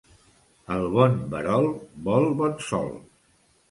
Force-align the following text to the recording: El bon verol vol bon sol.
El 0.77 0.87
bon 0.95 1.19
verol 1.35 1.71
vol 2.11 2.29
bon 2.43 2.61
sol. 2.73 2.95